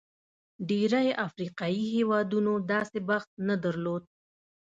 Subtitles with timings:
[0.69, 4.03] ډېری افریقايي هېوادونو داسې بخت نه درلود.